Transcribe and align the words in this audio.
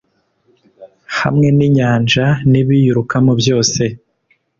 hamwe 1.19 1.47
n’inyanja 1.57 2.25
n’ibiyirukamo 2.51 3.31
byose 3.41 3.83